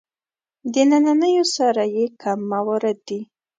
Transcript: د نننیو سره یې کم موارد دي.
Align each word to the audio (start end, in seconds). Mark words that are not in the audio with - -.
د 0.73 0.75
نننیو 0.89 1.45
سره 1.55 1.83
یې 1.95 2.05
کم 2.21 2.39
موارد 2.53 2.97
دي. 3.07 3.21